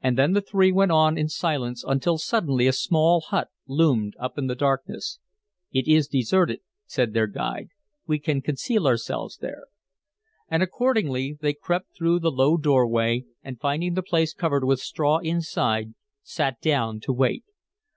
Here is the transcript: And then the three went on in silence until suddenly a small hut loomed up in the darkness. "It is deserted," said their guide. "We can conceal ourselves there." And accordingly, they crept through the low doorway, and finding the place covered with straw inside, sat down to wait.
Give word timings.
And 0.00 0.16
then 0.16 0.32
the 0.32 0.40
three 0.40 0.70
went 0.70 0.92
on 0.92 1.18
in 1.18 1.28
silence 1.28 1.82
until 1.82 2.18
suddenly 2.18 2.68
a 2.68 2.72
small 2.72 3.20
hut 3.20 3.48
loomed 3.66 4.14
up 4.16 4.38
in 4.38 4.46
the 4.46 4.54
darkness. 4.54 5.18
"It 5.72 5.88
is 5.88 6.06
deserted," 6.06 6.60
said 6.84 7.14
their 7.14 7.26
guide. 7.26 7.70
"We 8.06 8.20
can 8.20 8.42
conceal 8.42 8.86
ourselves 8.86 9.38
there." 9.38 9.64
And 10.48 10.62
accordingly, 10.62 11.36
they 11.40 11.52
crept 11.52 11.96
through 11.96 12.20
the 12.20 12.30
low 12.30 12.56
doorway, 12.56 13.24
and 13.42 13.58
finding 13.58 13.94
the 13.94 14.04
place 14.04 14.32
covered 14.32 14.62
with 14.62 14.78
straw 14.78 15.18
inside, 15.18 15.94
sat 16.22 16.60
down 16.60 17.00
to 17.00 17.12
wait. 17.12 17.42